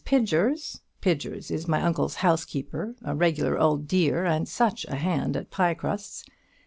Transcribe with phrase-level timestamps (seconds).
[0.03, 5.51] Pidgers Pidgers is my uncle's housekeeper; a regular old dear, and such a hand at
[5.51, 6.23] pie crusts!